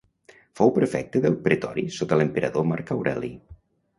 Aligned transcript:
Fou 0.59 0.71
prefecte 0.77 1.21
del 1.25 1.35
pretori 1.49 1.83
sota 1.97 2.19
l'emperador 2.21 2.67
Marc 2.73 2.93
Aureli. 2.99 3.33